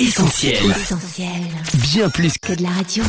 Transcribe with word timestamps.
Essentiel. 0.00 0.54
Essentiel. 0.70 1.28
Bien 1.74 2.08
plus 2.08 2.38
Que 2.38 2.52
de 2.52 2.62
la 2.62 2.68
radio. 2.68 3.02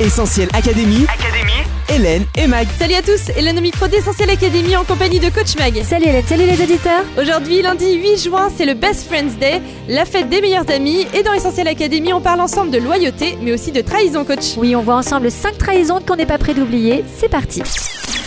Essentiel 0.00 0.48
Académie. 0.52 1.04
Académie. 1.04 1.52
Hélène 1.88 2.24
et 2.36 2.48
Mag. 2.48 2.66
Salut 2.80 2.94
à 2.94 3.02
tous, 3.02 3.30
Hélène 3.36 3.58
au 3.58 3.60
micro 3.60 3.86
d'Essentiel 3.86 4.28
Academy 4.28 4.74
en 4.74 4.82
compagnie 4.82 5.20
de 5.20 5.28
Coach 5.28 5.56
Mag. 5.56 5.80
Salut 5.84 6.06
Hélène, 6.06 6.24
salut 6.26 6.46
les 6.46 6.60
auditeurs. 6.60 7.04
Aujourd'hui, 7.16 7.62
lundi 7.62 7.94
8 7.94 8.24
juin, 8.24 8.48
c'est 8.56 8.66
le 8.66 8.74
Best 8.74 9.06
Friends 9.06 9.38
Day, 9.38 9.62
la 9.88 10.04
fête 10.04 10.28
des 10.28 10.40
meilleurs 10.40 10.68
amis. 10.68 11.06
Et 11.14 11.22
dans 11.22 11.32
Essentiel 11.32 11.68
Academy, 11.68 12.12
on 12.12 12.20
parle 12.20 12.40
ensemble 12.40 12.72
de 12.72 12.78
loyauté, 12.78 13.38
mais 13.40 13.52
aussi 13.52 13.70
de 13.70 13.80
trahison, 13.80 14.24
Coach. 14.24 14.56
Oui, 14.56 14.74
on 14.74 14.82
voit 14.82 14.96
ensemble 14.96 15.30
5 15.30 15.58
trahisons 15.58 16.00
qu'on 16.04 16.16
n'est 16.16 16.26
pas 16.26 16.38
prêt 16.38 16.54
d'oublier. 16.54 17.04
C'est 17.20 17.30
parti. 17.30 17.62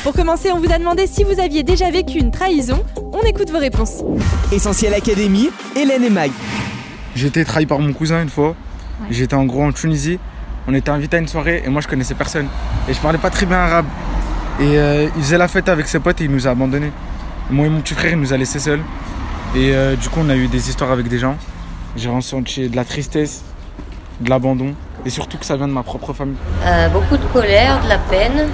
Pour 0.03 0.13
commencer, 0.13 0.53
on 0.53 0.59
vous 0.59 0.71
a 0.71 0.79
demandé 0.79 1.05
si 1.05 1.25
vous 1.25 1.37
aviez 1.37 1.63
déjà 1.63 1.91
vécu 1.91 2.17
une 2.17 2.31
trahison. 2.31 2.81
On 3.11 3.21
écoute 3.27 3.49
vos 3.51 3.59
réponses. 3.59 4.03
Essentiel 4.53 4.93
Académie. 4.93 5.49
Hélène 5.75 6.05
et 6.05 6.09
Mag. 6.09 6.31
J'ai 7.15 7.27
été 7.27 7.43
trahi 7.43 7.65
par 7.65 7.79
mon 7.79 7.93
cousin 7.93 8.21
une 8.21 8.29
fois. 8.29 8.55
J'étais 9.09 9.33
en 9.33 9.45
gros 9.45 9.63
en 9.63 9.71
Tunisie. 9.71 10.19
On 10.67 10.73
était 10.73 10.91
invité 10.91 11.17
à 11.17 11.19
une 11.19 11.27
soirée 11.27 11.63
et 11.65 11.69
moi 11.69 11.81
je 11.81 11.87
connaissais 11.87 12.13
personne. 12.13 12.47
Et 12.87 12.93
je 12.93 12.99
parlais 12.99 13.17
pas 13.17 13.29
très 13.29 13.45
bien 13.45 13.57
arabe. 13.57 13.85
Et 14.59 14.77
euh, 14.77 15.07
il 15.15 15.23
faisait 15.23 15.37
la 15.37 15.47
fête 15.47 15.69
avec 15.69 15.87
ses 15.87 15.99
potes 15.99 16.21
et 16.21 16.25
il 16.25 16.31
nous 16.31 16.47
a 16.47 16.51
abandonnés. 16.51 16.91
Moi 17.49 17.65
et 17.65 17.69
mon 17.69 17.81
petit 17.81 17.95
frère, 17.95 18.11
il 18.11 18.19
nous 18.19 18.31
a 18.33 18.37
laissés 18.37 18.59
seuls. 18.59 18.81
Et 19.55 19.73
euh, 19.73 19.95
du 19.95 20.07
coup, 20.07 20.19
on 20.21 20.29
a 20.29 20.35
eu 20.35 20.47
des 20.47 20.69
histoires 20.69 20.91
avec 20.91 21.07
des 21.07 21.19
gens. 21.19 21.35
J'ai 21.97 22.09
ressenti 22.09 22.69
de 22.69 22.75
la 22.75 22.85
tristesse, 22.85 23.43
de 24.21 24.29
l'abandon. 24.29 24.75
Et 25.05 25.09
surtout 25.09 25.37
que 25.37 25.45
ça 25.45 25.57
vient 25.57 25.67
de 25.67 25.73
ma 25.73 25.83
propre 25.83 26.13
famille. 26.13 26.35
Euh, 26.63 26.87
beaucoup 26.89 27.17
de 27.17 27.25
colère, 27.33 27.83
de 27.83 27.89
la 27.89 27.97
peine, 27.97 28.47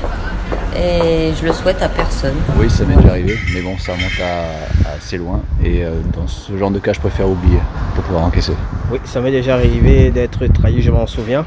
et 0.75 1.31
je 1.39 1.45
le 1.45 1.53
souhaite 1.53 1.81
à 1.81 1.89
personne. 1.89 2.35
Oui, 2.57 2.69
ça 2.69 2.85
m'est 2.85 2.95
déjà 2.95 3.09
arrivé, 3.11 3.37
mais 3.53 3.61
bon, 3.61 3.77
ça 3.77 3.93
remonte 3.93 4.19
à, 4.21 4.89
à 4.89 4.93
assez 4.97 5.17
loin. 5.17 5.41
Et 5.63 5.83
euh, 5.85 5.91
dans 6.15 6.27
ce 6.27 6.57
genre 6.57 6.71
de 6.71 6.79
cas, 6.79 6.93
je 6.93 6.99
préfère 6.99 7.29
oublier 7.29 7.59
pour 7.95 8.03
pouvoir 8.03 8.23
encaisser. 8.23 8.53
Oui, 8.91 8.99
ça 9.05 9.21
m'est 9.21 9.31
déjà 9.31 9.53
arrivé 9.55 10.11
d'être 10.11 10.45
trahi, 10.47 10.81
je 10.81 10.91
m'en 10.91 11.07
souviens. 11.07 11.45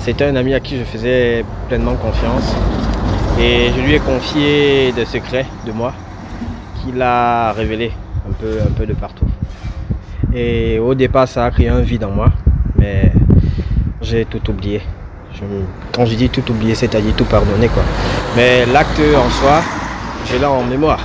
C'était 0.00 0.24
un 0.26 0.36
ami 0.36 0.54
à 0.54 0.60
qui 0.60 0.78
je 0.78 0.84
faisais 0.84 1.44
pleinement 1.68 1.94
confiance. 1.94 2.54
Et 3.40 3.70
je 3.76 3.80
lui 3.82 3.94
ai 3.94 3.98
confié 3.98 4.92
des 4.92 5.06
secrets 5.06 5.46
de 5.66 5.72
moi 5.72 5.92
qu'il 6.76 7.00
a 7.02 7.52
révélés 7.52 7.90
un 8.28 8.32
peu, 8.32 8.58
un 8.62 8.70
peu 8.72 8.86
de 8.86 8.92
partout. 8.92 9.26
Et 10.32 10.78
au 10.78 10.94
départ, 10.94 11.26
ça 11.26 11.44
a 11.44 11.50
créé 11.50 11.68
un 11.68 11.80
vide 11.80 12.04
en 12.04 12.10
moi, 12.10 12.32
mais 12.76 13.12
j'ai 14.02 14.24
tout 14.24 14.50
oublié. 14.50 14.82
Je- 15.34 15.44
quand 15.92 16.06
je 16.06 16.14
dis 16.14 16.28
tout 16.30 16.48
oublié, 16.50 16.74
c'est-à-dire 16.74 17.14
tout 17.16 17.24
pardonner 17.24 17.68
quoi. 17.68 17.82
Mais 18.36 18.64
l'acte 18.66 19.00
en 19.16 19.30
soi, 19.30 19.60
j'ai 20.30 20.38
là 20.38 20.50
en 20.50 20.62
mémoire. 20.62 21.00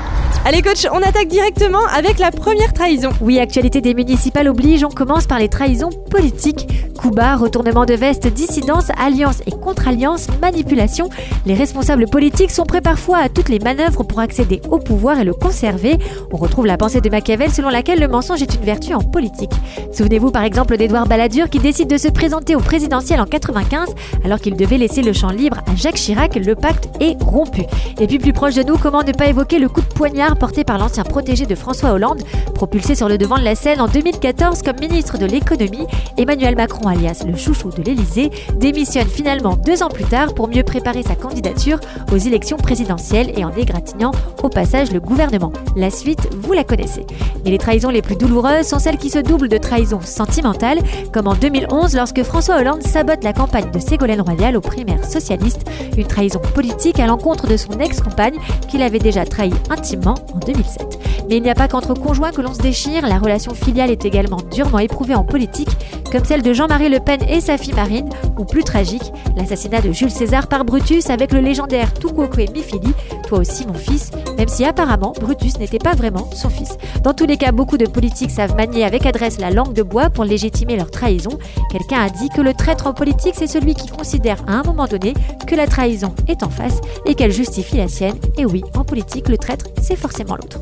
Allez, 0.46 0.62
Coach, 0.62 0.88
on 0.92 1.02
attaque 1.02 1.28
directement 1.28 1.86
avec 1.94 2.18
la 2.18 2.32
première 2.32 2.72
trahison. 2.72 3.10
Oui, 3.20 3.40
actualité 3.40 3.82
des 3.82 3.94
municipales 3.94 4.48
oblige, 4.48 4.86
on 4.86 4.90
commence 4.90 5.28
par 5.28 5.38
les 5.38 5.50
trahisons 5.50 5.90
politiques. 6.10 6.66
Coup 6.98 7.12
bas, 7.12 7.36
retournement 7.36 7.86
de 7.86 7.94
veste, 7.94 8.26
dissidence, 8.28 8.88
alliance 8.98 9.42
et 9.46 9.52
contre-alliance, 9.52 10.28
manipulation. 10.42 11.10
Les 11.46 11.54
responsables 11.54 12.08
politiques 12.08 12.52
sont 12.52 12.64
prêts 12.64 12.82
parfois 12.82 13.18
à 13.18 13.30
toutes 13.30 13.50
les 13.50 13.60
manœuvres 13.60 14.04
pour 14.04 14.20
accéder 14.20 14.62
au 14.70 14.80
pouvoir 14.80 15.20
et 15.20 15.24
le 15.24 15.34
conserver. 15.34 15.98
On 16.32 16.38
retrouve 16.38 16.66
la 16.66 16.78
pensée 16.78 17.02
de 17.02 17.10
Machiavel 17.10 17.52
selon 17.52 17.70
laquelle 17.70 18.00
le 18.00 18.08
mensonge 18.08 18.42
est 18.42 18.56
une 18.56 18.66
vertu 18.66 18.94
en 18.94 19.02
politique. 19.02 19.52
Souvenez-vous 19.94 20.32
par 20.32 20.44
exemple 20.44 20.78
d'Édouard 20.78 21.08
Balladur 21.08 21.50
qui 21.50 21.60
décide 21.60 21.90
de 21.90 21.98
se 21.98 22.08
présenter 22.08 22.56
au 22.56 22.60
présidentiel 22.60 23.20
en 23.20 23.26
95 23.26 23.94
alors 24.24 24.40
qu'il 24.40 24.56
devait 24.56 24.78
laisser 24.78 25.02
le 25.02 25.14
champ 25.14 25.32
libre 25.32 25.58
à 25.68 25.76
Jacques 25.76 25.96
Chirac, 25.96 26.36
le 26.36 26.56
pacte 26.56 26.90
est 27.02 27.22
rompu. 27.22 27.64
Et 28.00 28.08
puis 28.08 28.20
plus 28.20 28.34
proche 28.34 28.56
de 28.56 28.64
nous, 28.64 28.78
comment 28.78 29.04
ne 29.04 29.12
pas 29.12 29.28
évoquer 29.28 29.60
le 29.60 29.70
coup 29.70 29.82
de 29.82 29.88
poignard 29.88 30.29
porté 30.36 30.64
par 30.64 30.78
l'ancien 30.78 31.04
protégé 31.04 31.46
de 31.46 31.56
François 31.56 31.92
Hollande, 31.92 32.22
propulsé 32.54 32.96
sur 32.96 33.10
le 33.10 33.18
devant 33.18 33.38
de 33.38 33.44
la 33.44 33.56
scène 33.56 33.82
en 33.82 33.88
2014 33.88 34.62
comme 34.64 34.80
ministre 34.80 35.18
de 35.18 35.26
l'économie, 35.26 35.88
Emmanuel 36.18 36.56
Macron 36.56 36.88
alias 36.88 37.24
le 37.26 37.36
chouchou 37.36 37.70
de 37.70 37.82
l'Élysée 37.82 38.32
démissionne 38.56 39.08
finalement 39.08 39.56
deux 39.56 39.84
ans 39.84 39.90
plus 39.90 40.06
tard 40.06 40.34
pour 40.34 40.48
mieux 40.48 40.64
préparer 40.64 41.04
sa 41.04 41.16
candidature 41.16 41.80
aux 42.12 42.18
élections 42.18 42.58
présidentielles 42.58 43.32
et 43.38 43.46
en 43.46 43.52
égratignant 43.52 44.12
au 44.44 44.50
passage 44.50 44.92
le 44.92 45.00
gouvernement. 45.00 45.52
La 45.76 45.90
suite, 45.90 46.28
vous 46.42 46.54
la 46.54 46.64
connaissez. 46.64 47.06
Mais 47.44 47.52
les 47.52 47.58
trahisons 47.58 47.90
les 47.90 48.02
plus 48.02 48.16
douloureuses 48.16 48.68
sont 48.68 48.80
celles 48.80 48.98
qui 48.98 49.10
se 49.10 49.20
doublent 49.20 49.50
de 49.50 49.58
trahisons 49.58 50.02
sentimentales, 50.02 50.80
comme 51.14 51.28
en 51.28 51.36
2011 51.36 51.96
lorsque 51.96 52.24
François 52.24 52.58
Hollande 52.58 52.84
sabote 52.84 53.24
la 53.24 53.34
campagne 53.34 53.72
de 53.72 53.80
Ségolène 53.80 54.22
Royal 54.22 54.58
aux 54.58 54.62
primaires 54.62 55.06
socialistes, 55.06 55.70
une 55.98 56.08
trahison 56.08 56.40
politique 56.54 57.00
à 57.00 57.08
l'encontre 57.08 57.48
de 57.48 57.58
son 57.58 57.80
ex-compagne 57.80 58.40
qu'il 58.68 58.82
avait 58.82 59.00
déjà 59.00 59.26
trahi 59.26 59.52
intimement 59.70 60.16
en 60.34 60.40
2007. 60.40 60.99
Mais 61.30 61.38
il 61.38 61.44
n'y 61.44 61.52
a 61.52 61.56
pas 61.56 61.68
qu'entre 61.68 61.94
conjoints 61.94 62.32
que 62.32 62.42
l'on 62.42 62.56
se 62.56 62.60
déchire, 62.62 63.06
la 63.06 63.20
relation 63.20 63.54
filiale 63.54 63.92
est 63.92 64.04
également 64.04 64.40
durement 64.52 64.80
éprouvée 64.80 65.14
en 65.14 65.24
politique, 65.24 65.70
comme 66.12 66.26
celle 66.26 66.42
de 66.42 66.54
Jean-Marie 66.54 66.90
Le 66.90 67.00
Pen 67.00 67.20
et 67.30 67.40
sa 67.40 67.60
fille 67.60 67.76
Marine, 67.76 68.10
ou 68.40 68.46
plus 68.46 68.64
tragique, 68.64 69.14
l'assassinat 69.38 69.82
de 69.82 69.92
Jules 69.92 70.10
César 70.10 70.48
par 70.48 70.66
Brutus 70.66 71.12
avec 71.12 71.32
le 71.32 71.40
légendaire 71.40 71.94
Tukwokwe 71.94 72.52
Mifili, 72.52 72.94
toi 73.28 73.38
aussi 73.38 73.68
mon 73.68 73.76
fils, 73.76 74.10
même 74.40 74.48
si 74.48 74.66
apparemment 74.66 75.14
Brutus 75.22 75.60
n'était 75.60 75.78
pas 75.78 75.94
vraiment 75.94 76.28
son 76.34 76.50
fils. 76.50 76.80
Dans 77.04 77.14
tous 77.14 77.28
les 77.28 77.38
cas, 77.38 77.52
beaucoup 77.52 77.78
de 77.78 77.86
politiques 77.86 78.32
savent 78.32 78.56
manier 78.56 78.84
avec 78.84 79.06
adresse 79.06 79.40
la 79.40 79.52
langue 79.52 79.74
de 79.74 79.84
bois 79.84 80.10
pour 80.10 80.24
légitimer 80.24 80.78
leur 80.78 80.90
trahison. 80.90 81.38
Quelqu'un 81.70 82.02
a 82.02 82.10
dit 82.10 82.30
que 82.30 82.42
le 82.42 82.56
traître 82.56 82.88
en 82.88 82.94
politique, 82.94 83.36
c'est 83.38 83.46
celui 83.46 83.76
qui 83.76 83.88
considère 83.90 84.38
à 84.48 84.54
un 84.54 84.64
moment 84.64 84.88
donné 84.88 85.14
que 85.46 85.54
la 85.54 85.68
trahison 85.68 86.16
est 86.28 86.42
en 86.42 86.50
face 86.50 86.82
et 87.06 87.14
qu'elle 87.14 87.32
justifie 87.32 87.78
la 87.78 87.88
sienne. 87.88 88.18
Et 88.40 88.48
oui, 88.48 88.64
en 88.76 88.84
politique, 88.84 89.30
le 89.30 89.38
traître, 89.38 89.68
c'est 89.80 89.96
forcément 89.96 90.36
l'autre. 90.36 90.60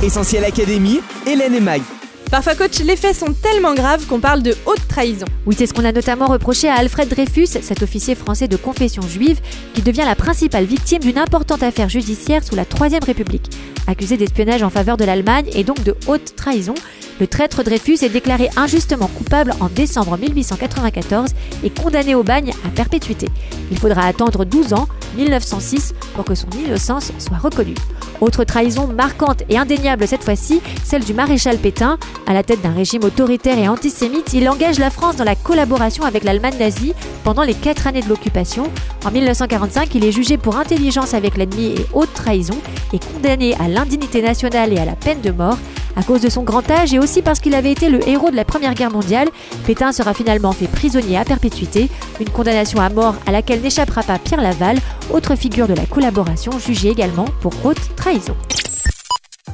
Essentiel 0.00 0.44
Académie. 0.44 1.00
Hélène 1.26 1.54
et 1.54 1.60
Mag. 1.60 1.82
Parfois, 2.30 2.54
Coach, 2.54 2.78
les 2.84 2.94
faits 2.94 3.16
sont 3.16 3.32
tellement 3.32 3.74
graves 3.74 4.06
qu'on 4.06 4.20
parle 4.20 4.42
de 4.42 4.54
haute 4.66 4.86
trahison. 4.86 5.26
Oui, 5.44 5.56
c'est 5.58 5.66
ce 5.66 5.74
qu'on 5.74 5.84
a 5.84 5.90
notamment 5.90 6.26
reproché 6.26 6.68
à 6.68 6.74
Alfred 6.74 7.08
Dreyfus, 7.08 7.46
cet 7.46 7.82
officier 7.82 8.14
français 8.14 8.46
de 8.46 8.56
confession 8.56 9.02
juive, 9.02 9.40
qui 9.74 9.82
devient 9.82 10.04
la 10.06 10.14
principale 10.14 10.66
victime 10.66 11.00
d'une 11.00 11.18
importante 11.18 11.64
affaire 11.64 11.88
judiciaire 11.88 12.44
sous 12.44 12.54
la 12.54 12.64
Troisième 12.64 13.02
République. 13.02 13.50
Accusé 13.88 14.16
d'espionnage 14.16 14.62
en 14.62 14.70
faveur 14.70 14.98
de 14.98 15.04
l'Allemagne 15.04 15.50
et 15.52 15.64
donc 15.64 15.82
de 15.82 15.96
haute 16.06 16.36
trahison, 16.36 16.74
le 17.18 17.26
traître 17.26 17.64
Dreyfus 17.64 18.04
est 18.04 18.08
déclaré 18.08 18.50
injustement 18.56 19.08
coupable 19.08 19.52
en 19.58 19.68
décembre 19.68 20.16
1894 20.16 21.30
et 21.64 21.70
condamné 21.70 22.14
au 22.14 22.22
bagne 22.22 22.52
à 22.64 22.68
perpétuité. 22.68 23.26
Il 23.72 23.78
faudra 23.78 24.02
attendre 24.02 24.44
12 24.44 24.74
ans, 24.74 24.86
1906, 25.16 25.94
pour 26.14 26.24
que 26.24 26.36
son 26.36 26.50
innocence 26.50 27.10
soit 27.18 27.38
reconnue. 27.38 27.74
Autre 28.20 28.44
trahison 28.44 28.88
marquante 28.88 29.42
et 29.48 29.58
indéniable 29.58 30.08
cette 30.08 30.24
fois-ci, 30.24 30.60
celle 30.84 31.04
du 31.04 31.14
maréchal 31.14 31.56
Pétain. 31.58 31.98
À 32.26 32.34
la 32.34 32.42
tête 32.42 32.60
d'un 32.62 32.72
régime 32.72 33.04
autoritaire 33.04 33.58
et 33.58 33.68
antisémite, 33.68 34.32
il 34.32 34.48
engage 34.48 34.78
la 34.78 34.90
France 34.90 35.16
dans 35.16 35.24
la 35.24 35.36
collaboration 35.36 36.04
avec 36.04 36.24
l'Allemagne 36.24 36.58
nazie 36.58 36.94
pendant 37.22 37.42
les 37.42 37.54
quatre 37.54 37.86
années 37.86 38.02
de 38.02 38.08
l'occupation. 38.08 38.70
En 39.04 39.10
1945, 39.10 39.94
il 39.94 40.04
est 40.04 40.12
jugé 40.12 40.36
pour 40.36 40.56
intelligence 40.56 41.14
avec 41.14 41.36
l'ennemi 41.36 41.74
et 41.78 41.86
haute 41.92 42.12
trahison 42.12 42.58
et 42.92 42.98
condamné 42.98 43.54
à 43.60 43.68
l'indignité 43.68 44.20
nationale 44.20 44.72
et 44.72 44.78
à 44.78 44.84
la 44.84 44.96
peine 44.96 45.20
de 45.20 45.30
mort. 45.30 45.58
À 45.98 46.04
cause 46.04 46.20
de 46.20 46.28
son 46.28 46.44
grand 46.44 46.70
âge 46.70 46.94
et 46.94 47.00
aussi 47.00 47.22
parce 47.22 47.40
qu'il 47.40 47.56
avait 47.56 47.72
été 47.72 47.88
le 47.88 48.08
héros 48.08 48.30
de 48.30 48.36
la 48.36 48.44
Première 48.44 48.74
Guerre 48.74 48.92
mondiale, 48.92 49.26
Pétain 49.66 49.90
sera 49.90 50.14
finalement 50.14 50.52
fait 50.52 50.68
prisonnier 50.68 51.18
à 51.18 51.24
perpétuité, 51.24 51.88
une 52.20 52.30
condamnation 52.30 52.80
à 52.80 52.88
mort 52.88 53.16
à 53.26 53.32
laquelle 53.32 53.60
n'échappera 53.60 54.04
pas 54.04 54.20
Pierre 54.20 54.40
Laval, 54.40 54.78
autre 55.12 55.34
figure 55.34 55.66
de 55.66 55.74
la 55.74 55.86
collaboration 55.86 56.56
jugée 56.60 56.90
également 56.90 57.24
pour 57.40 57.52
haute 57.64 57.96
trahison. 57.96 58.36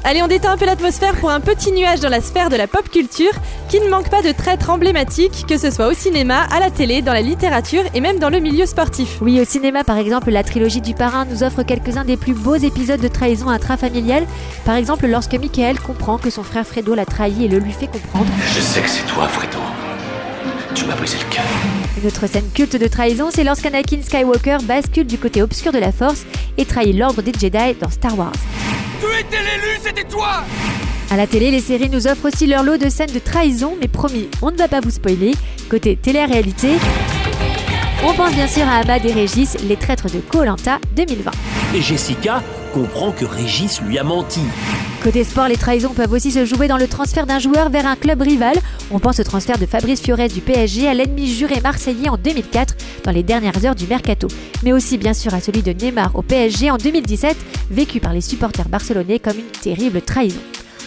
Allez, 0.07 0.23
on 0.23 0.29
détend 0.29 0.51
un 0.51 0.59
peu 0.59 0.67
l'atmosphère 0.67 1.15
pour 1.15 1.31
un 1.31 1.41
petit 1.41 1.73
nuage 1.73 2.01
dans 2.01 2.11
la 2.11 2.21
sphère 2.21 2.51
de 2.51 2.57
la 2.57 2.67
pop 2.67 2.91
culture 2.91 3.33
qui 3.71 3.81
ne 3.81 3.89
manque 3.89 4.11
pas 4.11 4.21
de 4.21 4.33
traîtres 4.33 4.69
emblématiques, 4.69 5.47
que 5.49 5.57
ce 5.57 5.71
soit 5.71 5.89
au 5.89 5.95
cinéma, 5.95 6.43
à 6.55 6.61
la 6.61 6.71
télé, 6.71 7.01
dans 7.01 7.15
la 7.15 7.23
littérature 7.23 7.85
et 7.95 8.03
même 8.03 8.19
dans 8.19 8.29
le 8.29 8.39
milieu 8.39 8.67
sportif. 8.67 9.17
Oui, 9.23 9.41
au 9.41 9.47
cinéma, 9.47 9.83
par 9.83 9.97
exemple, 9.97 10.31
la 10.31 10.45
trilogie 10.45 10.83
du 10.83 10.93
parrain 10.93 11.25
nous 11.25 11.43
offre 11.43 11.63
quelques-uns 11.63 12.05
des 12.05 12.19
plus 12.19 12.35
beaux 12.35 12.55
épisodes 12.55 13.01
de 13.01 13.09
trahison 13.09 13.49
intrafamiliale. 13.49 14.27
Par 14.67 14.75
exemple, 14.75 15.07
lorsque 15.07 15.37
Michael 15.37 15.81
comprend 15.81 16.19
que 16.19 16.29
son 16.29 16.43
frère 16.43 16.67
Fredo 16.67 16.95
l'a 16.95 17.07
trahi 17.07 17.47
et 17.47 17.49
le 17.49 17.59
lui 17.59 17.73
fait 17.73 17.87
comprendre. 17.87 18.29
Je 18.55 18.61
sais 18.61 18.83
que 18.83 18.91
c'est 18.91 19.07
toi, 19.07 19.27
Fredo. 19.27 19.59
Tu 20.75 20.85
m'as 20.85 20.97
brisé 20.97 21.17
le 21.17 21.35
cœur. 21.35 21.45
Une 21.99 22.07
autre 22.07 22.27
scène 22.27 22.51
culte 22.53 22.77
de 22.77 22.89
trahison, 22.89 23.31
c'est 23.33 23.45
lorsqu'Anakin 23.45 24.03
Skywalker 24.03 24.59
bascule 24.65 25.07
du 25.07 25.17
côté 25.17 25.41
obscur 25.41 25.73
de 25.73 25.79
la 25.79 25.93
Force 25.93 26.27
et 26.59 26.67
trahit 26.67 26.95
l'ordre 26.95 27.23
des 27.23 27.33
Jedi 27.33 27.75
dans 27.81 27.89
Star 27.89 28.19
Wars. 28.19 28.33
Tu 29.31 29.34
étais 29.95 30.03
l'élu, 30.03 30.05
c'était 30.05 30.09
toi 30.09 30.45
À 31.11 31.17
la 31.17 31.27
télé, 31.27 31.51
les 31.51 31.61
séries 31.61 31.89
nous 31.89 32.07
offrent 32.07 32.27
aussi 32.27 32.47
leur 32.47 32.63
lot 32.63 32.77
de 32.77 32.89
scènes 32.89 33.13
de 33.13 33.19
trahison, 33.19 33.77
mais 33.81 33.89
promis, 33.89 34.29
on 34.43 34.51
ne 34.51 34.57
va 34.57 34.69
pas 34.69 34.81
vous 34.81 34.91
spoiler. 34.91 35.33
Côté 35.71 35.97
télé-réalité, 35.97 36.71
on 38.07 38.13
pense 38.15 38.33
bien 38.33 38.47
sûr 38.47 38.65
à 38.65 38.79
Ahmad 38.79 39.05
et 39.05 39.13
Régis, 39.13 39.57
les 39.67 39.77
traîtres 39.77 40.11
de 40.11 40.21
Koh-Lanta 40.21 40.79
2020. 40.97 41.31
Et 41.75 41.81
Jessica 41.81 42.43
comprend 42.73 43.13
que 43.13 43.25
Régis 43.25 43.81
lui 43.83 43.99
a 43.99 44.05
menti. 44.05 44.41
Côté 45.03 45.23
sport, 45.23 45.49
les 45.49 45.57
trahisons 45.57 45.93
peuvent 45.93 46.13
aussi 46.13 46.31
se 46.31 46.45
jouer 46.45 46.67
dans 46.67 46.79
le 46.79 46.89
transfert 46.89 47.27
d'un 47.27 47.39
joueur 47.39 47.69
vers 47.69 47.87
un 47.87 47.95
club 47.95 48.23
rival. 48.23 48.57
On 48.91 48.99
pense 48.99 49.21
au 49.21 49.23
transfert 49.23 49.59
de 49.59 49.67
Fabrice 49.67 50.01
Fiorez 50.01 50.29
du 50.29 50.41
PSG 50.41 50.89
à 50.89 50.95
l'ennemi 50.95 51.27
juré 51.27 51.61
marseillais 51.61 52.09
en 52.09 52.17
2004, 52.17 52.75
dans 53.05 53.13
les 53.13 53.23
dernières 53.23 53.65
heures 53.65 53.75
du 53.75 53.87
mercato. 53.87 54.29
Mais 54.63 54.73
aussi 54.73 54.99
bien 54.99 55.15
sûr 55.15 55.35
à 55.35 55.41
celui 55.41 55.63
de 55.63 55.73
Neymar 55.73 56.17
au 56.17 56.23
PSG 56.23 56.71
en 56.71 56.77
2017, 56.77 57.37
vécu 57.71 58.01
par 58.01 58.13
les 58.13 58.21
supporters 58.21 58.69
barcelonais 58.69 59.19
comme 59.19 59.39
une 59.39 59.61
terrible 59.63 60.03
trahison. 60.03 60.41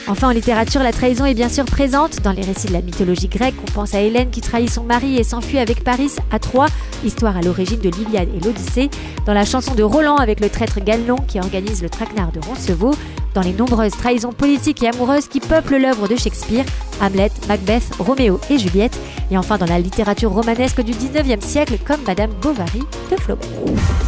Enfin, 0.10 0.30
en 0.30 0.32
littérature, 0.32 0.82
la 0.84 0.94
trahison 0.94 1.26
est 1.26 1.34
bien 1.34 1.50
sûr 1.50 1.66
présente. 1.66 2.22
Dans 2.22 2.32
les 2.32 2.42
récits 2.42 2.68
de 2.68 2.74
la 2.74 2.82
mythologie 2.82 3.28
grecque, 3.28 3.56
on 3.62 3.72
pense 3.72 3.94
à 3.94 4.00
Hélène 4.00 4.30
qui 4.30 4.40
trahit 4.40 4.70
son 4.70 4.84
mari 4.84 5.18
et 5.18 5.24
s'enfuit 5.24 5.60
avec 5.60 5.84
Paris 5.84 6.12
à 6.32 6.40
Troie, 6.40 6.68
histoire 7.04 7.36
à 7.36 7.42
l'origine 7.42 7.82
de 7.82 7.90
l'Iliade 7.90 8.30
et 8.34 8.40
l'Odyssée. 8.40 8.90
Dans 9.26 9.34
la 9.34 9.44
chanson 9.44 9.76
de 9.76 9.84
Roland 9.84 10.16
avec 10.16 10.40
le 10.40 10.50
traître 10.50 10.80
Galnon 10.80 11.18
qui 11.28 11.40
organise 11.40 11.84
le 11.84 11.90
traquenard 11.90 12.32
de 12.32 12.40
Roncevaux. 12.40 12.96
Dans 13.34 13.42
les 13.42 13.54
nombreuses 13.54 13.92
trahisons 13.92 14.34
politiques 14.34 14.84
et 14.84 14.88
amoureuses 14.88 15.28
qui 15.28 15.40
peuplent 15.40 15.78
l'œuvre 15.78 16.08
de 16.08 16.16
Shakespeare, 16.16 16.66
Hamlet, 17.02 17.32
Macbeth, 17.48 17.84
Roméo 18.00 18.40
et 18.50 18.58
Juliette. 18.58 18.98
Et 19.30 19.38
enfin 19.38 19.58
dans 19.58 19.66
la 19.66 19.80
littérature 19.80 20.32
romanesque 20.32 20.82
du 20.82 20.94
19e 20.94 21.42
siècle 21.42 21.78
comme 21.86 22.02
Madame 22.06 22.32
Bovary 22.42 22.84
de 23.12 23.18
Flaubert. 23.18 23.48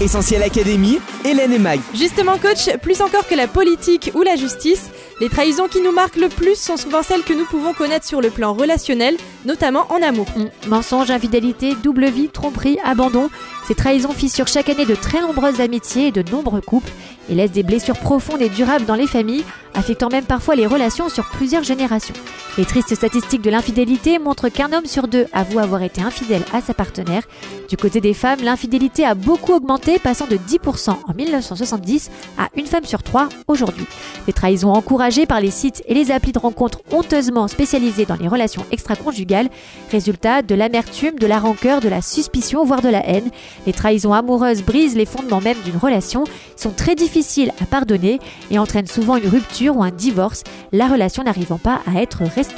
Essentiel 0.01 0.43
Académie, 0.43 0.99
Hélène 1.25 1.51
et 1.51 1.59
Mag. 1.59 1.79
Justement, 1.93 2.37
coach, 2.37 2.69
plus 2.81 3.01
encore 3.01 3.27
que 3.27 3.35
la 3.35 3.47
politique 3.47 4.11
ou 4.15 4.21
la 4.21 4.37
justice, 4.37 4.89
les 5.19 5.27
trahisons 5.27 5.67
qui 5.67 5.81
nous 5.81 5.91
marquent 5.91 6.15
le 6.15 6.29
plus 6.29 6.55
sont 6.55 6.77
souvent 6.77 7.03
celles 7.03 7.23
que 7.23 7.33
nous 7.33 7.45
pouvons 7.45 7.73
connaître 7.73 8.05
sur 8.05 8.21
le 8.21 8.29
plan 8.29 8.53
relationnel, 8.53 9.17
notamment 9.45 9.85
en 9.89 10.01
amour. 10.01 10.27
Mmh. 10.37 10.69
Mensonge, 10.69 11.11
infidélité, 11.11 11.75
double 11.83 12.05
vie, 12.05 12.29
tromperie, 12.29 12.79
abandon. 12.85 13.29
Ces 13.67 13.75
trahisons 13.75 14.13
fissurent 14.13 14.47
chaque 14.47 14.69
année 14.69 14.85
de 14.85 14.95
très 14.95 15.21
nombreuses 15.21 15.59
amitiés 15.59 16.07
et 16.07 16.11
de 16.11 16.23
nombreux 16.31 16.61
couples 16.61 16.91
et 17.29 17.35
laissent 17.35 17.51
des 17.51 17.63
blessures 17.63 17.97
profondes 17.97 18.41
et 18.41 18.49
durables 18.49 18.85
dans 18.85 18.95
les 18.95 19.07
familles, 19.07 19.45
affectant 19.73 20.09
même 20.09 20.25
parfois 20.25 20.55
les 20.55 20.67
relations 20.67 21.09
sur 21.09 21.25
plusieurs 21.29 21.63
générations. 21.63 22.15
Les 22.59 22.65
tristes 22.65 22.93
statistiques 22.93 23.41
de 23.41 23.49
l'infidélité 23.49 24.19
montrent 24.19 24.49
qu'un 24.49 24.73
homme 24.73 24.85
sur 24.85 25.07
deux 25.07 25.27
avoue 25.31 25.59
avoir 25.59 25.81
été 25.81 26.01
infidèle 26.01 26.43
à 26.51 26.59
sa 26.59 26.73
partenaire. 26.73 27.23
Du 27.69 27.77
côté 27.77 28.01
des 28.01 28.13
femmes, 28.13 28.41
l'infidélité 28.43 29.05
a 29.05 29.15
beaucoup 29.15 29.53
augmenté, 29.53 29.97
passant 29.97 30.27
de 30.27 30.35
10% 30.35 30.89
en 30.89 31.13
1970 31.15 32.11
à 32.37 32.49
une 32.57 32.65
femme 32.65 32.83
sur 32.83 33.01
trois 33.01 33.29
aujourd'hui. 33.47 33.85
Les 34.27 34.33
trahisons 34.33 34.73
encouragées 34.73 35.25
par 35.25 35.39
les 35.39 35.51
sites 35.51 35.83
et 35.87 35.93
les 35.93 36.11
applis 36.11 36.33
de 36.33 36.39
rencontres 36.39 36.81
honteusement 36.91 37.47
spécialisés 37.47 38.05
dans 38.05 38.17
les 38.17 38.27
relations 38.27 38.65
extra-conjugales, 38.73 39.47
résultat 39.89 40.41
de 40.41 40.53
l'amertume, 40.53 41.17
de 41.17 41.27
la 41.27 41.39
rancœur, 41.39 41.79
de 41.79 41.87
la 41.87 42.01
suspicion, 42.01 42.65
voire 42.65 42.81
de 42.81 42.89
la 42.89 43.07
haine. 43.07 43.31
Les 43.67 43.73
trahisons 43.73 44.11
amoureuses 44.11 44.63
brisent 44.63 44.97
les 44.97 45.05
fondements 45.05 45.39
même 45.39 45.59
d'une 45.63 45.77
relation, 45.77 46.25
sont 46.57 46.71
très 46.71 46.95
difficiles 46.95 47.53
à 47.61 47.65
pardonner 47.65 48.19
et 48.51 48.59
entraînent 48.59 48.85
souvent 48.85 49.15
une 49.15 49.29
rupture 49.29 49.77
ou 49.77 49.83
un 49.83 49.91
divorce, 49.91 50.43
la 50.73 50.87
relation 50.89 51.23
n'arrivant 51.23 51.57
pas 51.57 51.79
à 51.87 52.01
être 52.01 52.23
restaurée. 52.23 52.48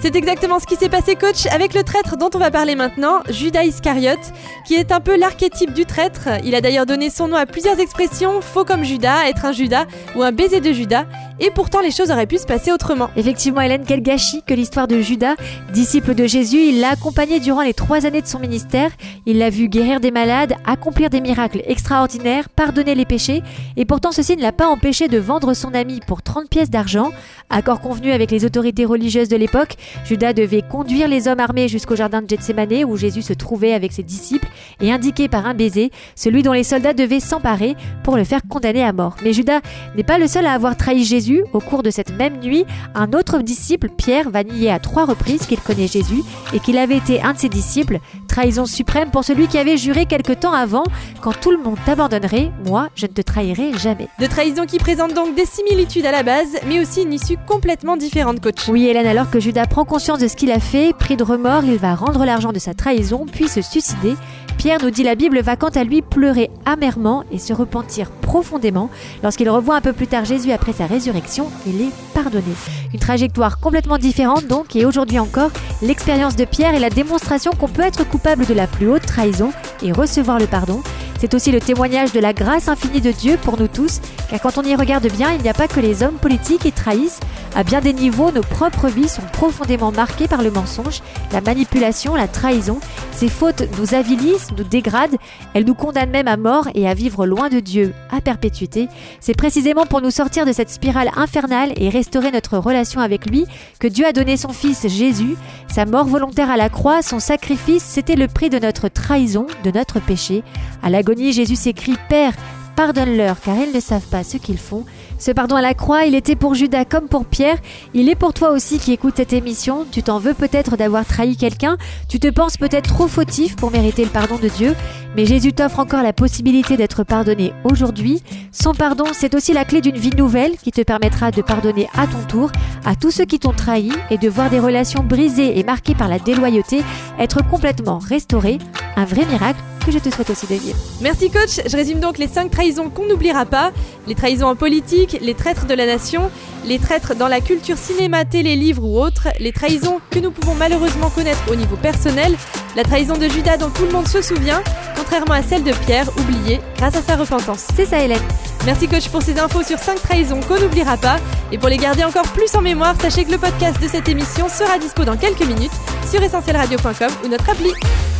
C'est 0.00 0.16
exactement 0.16 0.58
ce 0.58 0.66
qui 0.66 0.74
s'est 0.74 0.88
passé, 0.88 1.14
coach, 1.14 1.46
avec 1.46 1.74
le 1.74 1.84
traître 1.84 2.16
dont 2.16 2.30
on 2.34 2.38
va 2.38 2.50
parler 2.50 2.74
maintenant, 2.74 3.20
Judas 3.28 3.62
Iscariote, 3.62 4.32
qui 4.66 4.74
est 4.74 4.90
un 4.90 5.00
peu 5.00 5.16
l'archétype 5.16 5.72
du 5.72 5.86
traître. 5.86 6.28
Il 6.44 6.56
a 6.56 6.60
d'ailleurs 6.60 6.86
donné 6.86 7.08
son 7.08 7.28
nom 7.28 7.36
à 7.36 7.46
plusieurs 7.46 7.78
expressions, 7.78 8.40
faux 8.40 8.64
comme 8.64 8.82
Judas, 8.82 9.28
être 9.28 9.44
un 9.44 9.52
Judas 9.52 9.84
ou 10.16 10.22
un 10.22 10.32
baiser 10.32 10.60
de 10.60 10.72
Judas, 10.72 11.04
et 11.40 11.50
pourtant 11.50 11.80
les 11.80 11.90
choses 11.90 12.10
auraient 12.10 12.26
pu 12.26 12.38
se 12.38 12.46
passer 12.46 12.72
autrement. 12.72 13.10
Effectivement, 13.16 13.60
Hélène, 13.60 13.84
quel 13.86 14.02
gâchis 14.02 14.42
que 14.46 14.54
l'histoire 14.54 14.88
de 14.88 15.00
Judas, 15.00 15.34
disciple 15.72 16.14
de 16.14 16.26
Jésus, 16.26 16.58
il 16.68 16.80
l'a 16.80 16.90
accompagné 16.90 17.40
durant 17.40 17.62
les 17.62 17.74
trois 17.74 18.06
années 18.06 18.22
de 18.22 18.26
son 18.26 18.38
ministère, 18.38 18.90
il 19.26 19.38
l'a 19.38 19.50
vu 19.50 19.68
guérir 19.68 20.00
des 20.00 20.10
malades, 20.10 20.54
accomplir 20.64 21.10
des 21.10 21.20
miracles 21.20 21.62
extraordinaires, 21.66 22.48
pardonner 22.48 22.94
les 22.94 23.04
péchés, 23.04 23.42
et 23.76 23.84
pourtant 23.84 24.12
ceci 24.12 24.36
ne 24.36 24.42
l'a 24.42 24.52
pas 24.52 24.66
empêché 24.66 25.08
de 25.08 25.18
vendre 25.18 25.54
son 25.54 25.74
ami 25.74 26.00
pour 26.06 26.22
30 26.22 26.48
pièces 26.48 26.70
d'argent, 26.70 27.10
accord 27.50 27.80
convenu 27.80 28.12
avec 28.12 28.30
les 28.30 28.44
autorités 28.44 28.84
religieuses 28.84 29.28
de 29.28 29.36
l'époque, 29.36 29.76
Judas 30.04 30.32
devait 30.32 30.62
conduire 30.62 31.08
les 31.08 31.28
hommes 31.28 31.40
armés 31.40 31.68
jusqu'au 31.68 31.96
jardin 31.96 32.22
de 32.22 32.28
Gethsemane 32.28 32.84
où 32.86 32.96
Jésus 32.96 33.22
se 33.22 33.32
trouvait 33.32 33.72
avec 33.72 33.92
ses 33.92 34.02
disciples 34.02 34.48
et 34.80 34.92
indiquer 34.92 35.28
par 35.28 35.46
un 35.46 35.54
baiser 35.54 35.90
celui 36.14 36.42
dont 36.42 36.52
les 36.52 36.64
soldats 36.64 36.94
devaient 36.94 37.20
s'emparer 37.20 37.76
pour 38.02 38.16
le 38.16 38.24
faire 38.24 38.40
condamner 38.48 38.82
à 38.82 38.92
mort. 38.92 39.16
Mais 39.22 39.32
Judas 39.32 39.60
n'est 39.96 40.02
pas 40.02 40.18
le 40.18 40.26
seul 40.26 40.46
à 40.46 40.52
avoir 40.52 40.76
trahi 40.76 41.04
Jésus. 41.04 41.31
Au 41.52 41.60
cours 41.60 41.82
de 41.82 41.90
cette 41.90 42.16
même 42.16 42.38
nuit, 42.40 42.64
un 42.94 43.12
autre 43.12 43.38
disciple, 43.40 43.88
Pierre, 43.88 44.30
va 44.30 44.44
nier 44.44 44.70
à 44.70 44.78
trois 44.78 45.04
reprises 45.04 45.46
qu'il 45.46 45.60
connaît 45.60 45.86
Jésus 45.86 46.22
et 46.52 46.60
qu'il 46.60 46.78
avait 46.78 46.96
été 46.96 47.22
un 47.22 47.32
de 47.32 47.38
ses 47.38 47.48
disciples. 47.48 47.98
Trahison 48.32 48.64
suprême 48.64 49.10
pour 49.10 49.24
celui 49.24 49.46
qui 49.46 49.58
avait 49.58 49.76
juré 49.76 50.06
quelque 50.06 50.32
temps 50.32 50.54
avant 50.54 50.84
quand 51.20 51.38
tout 51.38 51.50
le 51.50 51.58
monde 51.58 51.76
t'abandonnerait, 51.84 52.50
moi 52.64 52.88
je 52.94 53.04
ne 53.04 53.12
te 53.12 53.20
trahirai 53.20 53.74
jamais. 53.76 54.08
De 54.18 54.26
trahison 54.26 54.64
qui 54.64 54.78
présente 54.78 55.12
donc 55.12 55.36
des 55.36 55.44
similitudes 55.44 56.06
à 56.06 56.12
la 56.12 56.22
base, 56.22 56.56
mais 56.66 56.80
aussi 56.80 57.02
une 57.02 57.12
issue 57.12 57.36
complètement 57.46 57.98
différente, 57.98 58.40
coach. 58.40 58.68
Oui, 58.68 58.86
Hélène, 58.86 59.06
alors 59.06 59.30
que 59.30 59.38
Judas 59.38 59.66
prend 59.66 59.84
conscience 59.84 60.18
de 60.18 60.28
ce 60.28 60.36
qu'il 60.36 60.50
a 60.50 60.60
fait, 60.60 60.94
pris 60.98 61.18
de 61.18 61.22
remords, 61.22 61.64
il 61.64 61.76
va 61.76 61.94
rendre 61.94 62.24
l'argent 62.24 62.52
de 62.52 62.58
sa 62.58 62.72
trahison, 62.72 63.26
puis 63.30 63.48
se 63.48 63.60
suicider. 63.60 64.14
Pierre 64.56 64.78
nous 64.82 64.90
dit 64.90 65.02
la 65.02 65.14
Bible 65.14 65.40
va 65.40 65.56
quant 65.56 65.70
à 65.70 65.82
lui 65.82 66.02
pleurer 66.02 66.50
amèrement 66.64 67.24
et 67.32 67.38
se 67.38 67.52
repentir 67.52 68.10
profondément 68.10 68.90
lorsqu'il 69.22 69.50
revoit 69.50 69.74
un 69.74 69.80
peu 69.80 69.92
plus 69.92 70.06
tard 70.06 70.24
Jésus 70.24 70.52
après 70.52 70.72
sa 70.72 70.86
résurrection 70.86 71.48
et 71.66 71.72
les 71.72 71.88
pardonner. 72.14 72.54
Une 72.92 73.00
trajectoire 73.00 73.58
complètement 73.58 73.98
différente 73.98 74.46
donc 74.46 74.76
et 74.76 74.84
aujourd'hui 74.84 75.18
encore, 75.18 75.50
l'expérience 75.80 76.36
de 76.36 76.44
Pierre 76.44 76.74
est 76.74 76.80
la 76.80 76.90
démonstration 76.90 77.50
qu'on 77.58 77.66
peut 77.66 77.82
être 77.82 78.08
coupable 78.08 78.21
de 78.22 78.54
la 78.54 78.68
plus 78.68 78.88
haute 78.88 79.04
trahison 79.04 79.52
et 79.82 79.90
recevoir 79.90 80.38
le 80.38 80.46
pardon. 80.46 80.80
C'est 81.18 81.34
aussi 81.34 81.52
le 81.52 81.60
témoignage 81.60 82.12
de 82.12 82.18
la 82.18 82.32
grâce 82.32 82.68
infinie 82.68 83.00
de 83.00 83.12
Dieu 83.12 83.36
pour 83.40 83.56
nous 83.56 83.68
tous, 83.68 84.00
car 84.28 84.40
quand 84.40 84.58
on 84.58 84.62
y 84.62 84.74
regarde 84.74 85.06
bien, 85.06 85.32
il 85.32 85.42
n'y 85.42 85.48
a 85.48 85.54
pas 85.54 85.68
que 85.68 85.78
les 85.78 86.02
hommes 86.02 86.16
politiques 86.16 86.62
qui 86.62 86.72
trahissent. 86.72 87.20
À 87.54 87.62
bien 87.62 87.80
des 87.80 87.92
niveaux, 87.92 88.32
nos 88.32 88.40
propres 88.40 88.88
vies 88.88 89.08
sont 89.08 89.22
profondément 89.32 89.92
marquées 89.92 90.26
par 90.26 90.42
le 90.42 90.50
mensonge, 90.50 91.00
la 91.32 91.40
manipulation, 91.40 92.16
la 92.16 92.26
trahison. 92.26 92.80
Ces 93.12 93.28
fautes 93.28 93.62
nous 93.78 93.94
avilissent, 93.94 94.48
nous 94.56 94.64
dégradent, 94.64 95.16
elles 95.54 95.64
nous 95.64 95.74
condamnent 95.74 96.10
même 96.10 96.26
à 96.26 96.36
mort 96.36 96.68
et 96.74 96.88
à 96.88 96.94
vivre 96.94 97.26
loin 97.26 97.50
de 97.50 97.60
Dieu 97.60 97.92
à 98.10 98.20
perpétuité. 98.20 98.88
C'est 99.20 99.36
précisément 99.36 99.86
pour 99.86 100.00
nous 100.00 100.10
sortir 100.10 100.44
de 100.44 100.52
cette 100.52 100.70
spirale 100.70 101.10
infernale 101.14 101.72
et 101.76 101.88
restaurer 101.88 102.32
notre 102.32 102.56
relation 102.56 103.00
avec 103.00 103.30
lui 103.30 103.44
que 103.78 103.86
Dieu 103.86 104.06
a 104.06 104.12
donné 104.12 104.36
son 104.36 104.52
Fils 104.52 104.88
Jésus. 104.88 105.36
Sa 105.72 105.86
mort 105.86 106.04
volontaire 106.04 106.50
à 106.50 106.58
la 106.58 106.68
croix, 106.68 107.00
son 107.00 107.18
sacrifice, 107.18 107.82
c'était 107.82 108.14
le 108.14 108.28
prix 108.28 108.50
de 108.50 108.58
notre 108.58 108.88
trahison, 108.88 109.46
de 109.64 109.70
notre 109.70 110.00
péché. 110.00 110.42
À 110.82 110.90
l'agonie, 110.90 111.32
Jésus 111.32 111.56
s'écrit 111.56 111.96
Père, 112.10 112.34
pardonne-leur 112.76 113.40
car 113.40 113.56
ils 113.56 113.74
ne 113.74 113.80
savent 113.80 114.06
pas 114.08 114.22
ce 114.22 114.36
qu'ils 114.36 114.58
font. 114.58 114.84
Ce 115.22 115.30
pardon 115.30 115.54
à 115.54 115.62
la 115.62 115.72
croix, 115.72 116.04
il 116.04 116.16
était 116.16 116.34
pour 116.34 116.56
Judas 116.56 116.84
comme 116.84 117.06
pour 117.06 117.26
Pierre. 117.26 117.58
Il 117.94 118.08
est 118.08 118.16
pour 118.16 118.34
toi 118.34 118.50
aussi 118.50 118.80
qui 118.80 118.90
écoute 118.90 119.14
cette 119.18 119.32
émission. 119.32 119.86
Tu 119.88 120.02
t'en 120.02 120.18
veux 120.18 120.34
peut-être 120.34 120.76
d'avoir 120.76 121.06
trahi 121.06 121.36
quelqu'un. 121.36 121.76
Tu 122.08 122.18
te 122.18 122.26
penses 122.26 122.56
peut-être 122.56 122.92
trop 122.92 123.06
fautif 123.06 123.54
pour 123.54 123.70
mériter 123.70 124.02
le 124.02 124.10
pardon 124.10 124.34
de 124.34 124.48
Dieu. 124.48 124.74
Mais 125.14 125.24
Jésus 125.24 125.52
t'offre 125.52 125.78
encore 125.78 126.02
la 126.02 126.12
possibilité 126.12 126.76
d'être 126.76 127.04
pardonné 127.04 127.52
aujourd'hui. 127.62 128.20
Son 128.50 128.74
pardon, 128.74 129.04
c'est 129.12 129.36
aussi 129.36 129.52
la 129.52 129.64
clé 129.64 129.80
d'une 129.80 129.96
vie 129.96 130.10
nouvelle 130.10 130.56
qui 130.56 130.72
te 130.72 130.82
permettra 130.82 131.30
de 131.30 131.40
pardonner 131.40 131.88
à 131.94 132.08
ton 132.08 132.26
tour 132.26 132.50
à 132.84 132.96
tous 132.96 133.12
ceux 133.12 133.24
qui 133.24 133.38
t'ont 133.38 133.52
trahi 133.52 133.92
et 134.10 134.18
de 134.18 134.28
voir 134.28 134.50
des 134.50 134.58
relations 134.58 135.04
brisées 135.04 135.56
et 135.56 135.62
marquées 135.62 135.94
par 135.94 136.08
la 136.08 136.18
déloyauté 136.18 136.82
être 137.20 137.48
complètement 137.48 137.98
restaurées. 137.98 138.58
Un 138.96 139.04
vrai 139.04 139.24
miracle 139.26 139.60
que 139.84 139.92
je 139.92 139.98
te 139.98 140.10
souhaite 140.10 140.30
aussi 140.30 140.46
de 140.46 140.54
vivre. 140.54 140.78
Merci 141.00 141.30
coach, 141.30 141.60
je 141.66 141.76
résume 141.76 142.00
donc 142.00 142.18
les 142.18 142.28
5 142.28 142.50
trahisons 142.50 142.90
qu'on 142.90 143.06
n'oubliera 143.06 143.44
pas. 143.44 143.72
Les 144.06 144.14
trahisons 144.14 144.46
en 144.46 144.56
politique, 144.56 145.18
les 145.20 145.34
traîtres 145.34 145.66
de 145.66 145.74
la 145.74 145.86
nation, 145.86 146.30
les 146.64 146.78
traîtres 146.78 147.14
dans 147.14 147.28
la 147.28 147.40
culture 147.40 147.78
cinéma, 147.78 148.24
télé, 148.24 148.56
livre 148.56 148.84
ou 148.84 149.00
autre, 149.00 149.28
les 149.38 149.52
trahisons 149.52 150.00
que 150.10 150.18
nous 150.18 150.30
pouvons 150.30 150.54
malheureusement 150.54 151.10
connaître 151.10 151.42
au 151.50 151.54
niveau 151.54 151.76
personnel, 151.76 152.36
la 152.76 152.84
trahison 152.84 153.14
de 153.14 153.28
Judas 153.28 153.56
dont 153.56 153.70
tout 153.70 153.84
le 153.84 153.92
monde 153.92 154.08
se 154.08 154.22
souvient, 154.22 154.62
contrairement 154.96 155.34
à 155.34 155.42
celle 155.42 155.62
de 155.62 155.72
Pierre, 155.86 156.08
oubliée 156.18 156.60
grâce 156.76 156.96
à 156.96 157.02
sa 157.02 157.16
repentance. 157.16 157.66
C'est 157.76 157.86
ça 157.86 157.98
Hélène. 157.98 158.22
Merci 158.64 158.86
coach 158.86 159.08
pour 159.08 159.22
ces 159.22 159.38
infos 159.38 159.62
sur 159.62 159.78
5 159.78 160.00
trahisons 160.02 160.40
qu'on 160.40 160.60
n'oubliera 160.60 160.96
pas. 160.96 161.16
Et 161.50 161.58
pour 161.58 161.68
les 161.68 161.76
garder 161.76 162.04
encore 162.04 162.28
plus 162.28 162.54
en 162.54 162.62
mémoire, 162.62 162.94
sachez 163.00 163.24
que 163.24 163.32
le 163.32 163.38
podcast 163.38 163.80
de 163.82 163.88
cette 163.88 164.08
émission 164.08 164.48
sera 164.48 164.78
dispo 164.78 165.04
dans 165.04 165.16
quelques 165.16 165.44
minutes 165.44 165.72
sur 166.10 166.22
essentielradio.com 166.22 167.10
ou 167.24 167.28
notre 167.28 167.50
appli. 167.50 167.72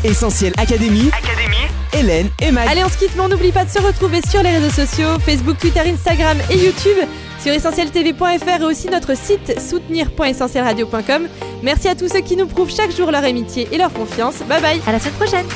Essentiel 0.05 0.53
Académie. 0.59 1.11
Hélène 1.93 2.29
et 2.41 2.51
Mag. 2.51 2.69
Allez, 2.69 2.85
on 2.85 2.89
se 2.89 2.97
quitte, 2.97 3.13
mais 3.17 3.23
on 3.23 3.29
n'oublie 3.29 3.53
pas 3.53 3.65
de 3.65 3.71
se 3.71 3.81
retrouver 3.81 4.21
sur 4.29 4.43
les 4.43 4.51
réseaux 4.51 4.71
sociaux, 4.71 5.19
Facebook, 5.25 5.59
Twitter, 5.59 5.81
Instagram 5.81 6.39
et 6.51 6.57
YouTube, 6.57 6.97
sur 7.41 7.53
essentieltv.fr 7.53 8.61
et 8.61 8.65
aussi 8.65 8.89
notre 8.89 9.17
site 9.17 9.61
soutenir.essentielradio.com. 9.61 11.29
Merci 11.63 11.89
à 11.89 11.95
tous 11.95 12.09
ceux 12.09 12.21
qui 12.21 12.37
nous 12.37 12.47
prouvent 12.47 12.71
chaque 12.75 12.95
jour 12.95 13.11
leur 13.11 13.25
amitié 13.25 13.69
et 13.73 13.79
leur 13.79 13.93
confiance. 13.93 14.37
Bye 14.49 14.61
bye. 14.61 14.81
À 14.87 14.93
la 14.93 14.99
semaine 14.99 15.15
prochaine. 15.15 15.47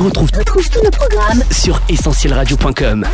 On 0.00 0.04
retrouve 0.04 0.30
tous 0.30 0.82
nos 0.82 0.90
programmes 0.90 1.42
sur 1.50 1.80
essentielradio.com. 1.88 3.06